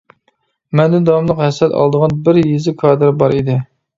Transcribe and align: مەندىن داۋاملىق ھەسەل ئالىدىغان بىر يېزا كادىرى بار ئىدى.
مەندىن 0.79 1.05
داۋاملىق 1.09 1.43
ھەسەل 1.43 1.77
ئالىدىغان 1.81 2.17
بىر 2.29 2.39
يېزا 2.41 2.73
كادىرى 2.83 3.15
بار 3.23 3.37
ئىدى. 3.41 3.59